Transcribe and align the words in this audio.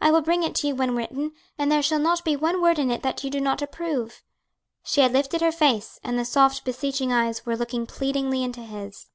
I 0.00 0.10
will 0.10 0.22
bring 0.22 0.42
it 0.42 0.54
to 0.54 0.68
you 0.68 0.74
when 0.74 0.96
written, 0.96 1.32
and 1.58 1.70
there 1.70 1.82
shall 1.82 1.98
not 1.98 2.24
be 2.24 2.34
one 2.34 2.62
word 2.62 2.78
in 2.78 2.90
it 2.90 3.02
that 3.02 3.22
you 3.22 3.28
do 3.28 3.42
not 3.42 3.60
approve." 3.60 4.22
She 4.82 5.02
had 5.02 5.12
lifted 5.12 5.42
her 5.42 5.52
face, 5.52 6.00
and 6.02 6.18
the 6.18 6.24
soft, 6.24 6.64
beseeching 6.64 7.12
eyes 7.12 7.44
were 7.44 7.58
looking 7.58 7.84
pleadingly 7.84 8.42
into 8.42 8.60
his. 8.62 9.08